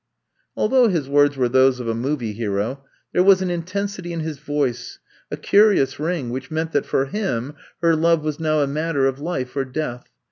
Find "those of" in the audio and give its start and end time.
1.47-1.87